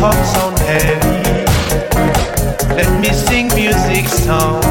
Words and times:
thoughts 0.00 0.36
on 0.42 0.56
heavy. 0.66 1.18
Let 2.74 2.90
me 3.00 3.10
sing 3.12 3.48
music 3.54 4.08
sound. 4.08 4.64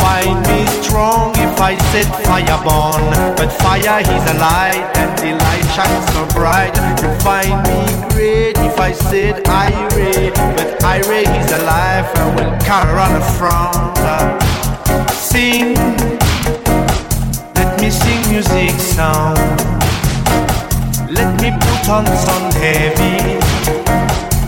Find 0.00 0.38
me 0.48 0.66
strong 0.82 1.32
if 1.36 1.60
I 1.60 1.76
set 1.92 2.08
fire 2.24 2.60
born. 2.64 3.02
But 3.36 3.50
fire 3.62 4.00
is 4.00 4.24
a 4.30 4.36
light 4.38 4.86
and 4.96 5.12
the 5.18 5.32
light 5.44 5.66
shines 5.74 6.06
so 6.14 6.22
bright. 6.34 6.74
You 7.02 7.08
find 7.20 7.58
me 7.68 7.80
great 8.14 8.56
if 8.58 8.78
I 8.78 8.92
said 8.92 9.46
irate. 9.48 10.34
But 10.56 10.82
irate 10.84 11.28
is 11.42 11.52
a 11.52 11.62
life 11.64 12.08
I 12.16 12.26
will 12.36 12.54
carry 12.68 12.98
on 13.06 13.12
the 13.18 13.24
front. 13.38 13.90
Sing, 15.10 15.74
let 17.54 17.80
me 17.80 17.90
sing 17.90 18.20
music 18.30 18.78
sound. 18.80 19.49
Me 21.80 21.86
on 21.96 22.52
heavy. 22.52 23.16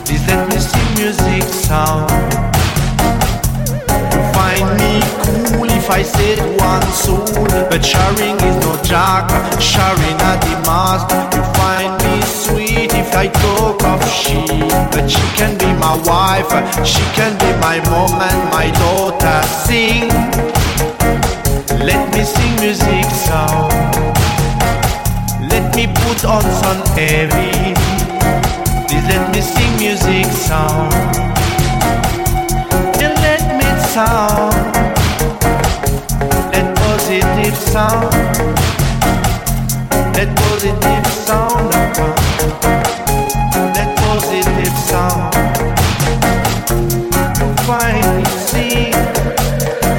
Please 0.05 0.25
let 0.29 0.49
me 0.49 0.59
sing 0.59 0.95
music 0.95 1.43
sound. 1.43 2.11
You 4.13 4.21
find 4.37 4.69
me 4.79 5.01
cool 5.25 5.69
if 5.71 5.91
I 5.91 6.03
said 6.03 6.39
one 6.61 6.87
soul, 6.93 7.25
but 7.69 7.85
sharing 7.85 8.37
is 8.37 8.57
no 8.63 8.77
joke. 8.85 9.33
Sharing 9.61 10.19
at 10.31 10.39
the 10.45 10.55
mask. 10.69 11.09
You 11.35 11.43
find 11.59 11.93
me 12.05 12.21
sweet 12.23 12.95
if 12.95 13.15
I 13.17 13.27
talk 13.29 13.83
of 13.83 14.05
she, 14.09 14.45
but 14.93 15.09
she 15.09 15.27
can 15.35 15.57
be 15.59 15.73
my 15.81 15.97
wife. 16.05 16.53
She 16.87 17.03
can 17.17 17.33
be 17.39 17.51
my 17.61 17.81
mom 17.91 18.21
and 18.21 18.51
my 18.51 18.71
daughter. 18.83 19.43
Sing, 19.65 20.09
let 21.81 22.15
me 22.15 22.23
sing 22.25 22.55
music 22.61 23.02
Let 26.23 26.31
on 26.31 26.43
sun 26.43 26.87
heavy. 26.97 27.75
Please 28.87 29.07
let 29.09 29.35
me 29.35 29.41
sing 29.41 29.77
music 29.77 30.27
sound. 30.27 30.93
And 33.03 33.15
let 33.27 33.43
me 33.59 33.69
sound. 33.91 34.55
Let 36.53 36.77
positive 36.77 37.57
sound. 37.57 38.13
Let 40.15 40.29
positive 40.37 41.07
sound. 41.27 41.73
Let 43.75 43.97
positive 43.99 44.77
sound. 44.91 45.35
You 47.41 47.55
find 47.67 48.17
me 48.17 48.25
sing. 48.47 48.93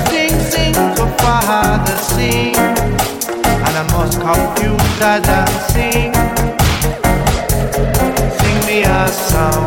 Sing, 0.07 0.39
sing, 0.51 0.73
so 0.95 1.05
Father, 1.17 1.97
sing. 1.97 2.72
And 3.83 3.91
must 3.91 4.21
as 5.01 5.27
I 5.27 5.45
sing. 5.73 6.13
Sing 8.39 8.67
me 8.67 8.83
a 8.83 9.07
song. 9.07 9.62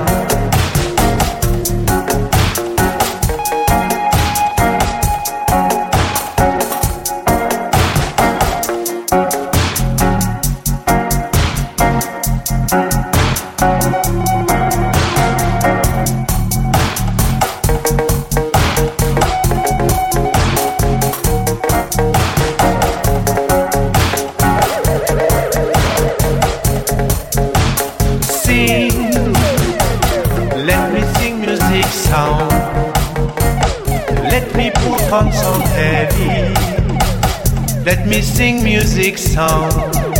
Some 35.24 35.62
heavy. 35.62 36.28
Let 37.84 38.06
me 38.06 38.20
sing 38.20 38.62
music 38.62 39.16
sound. 39.16 40.15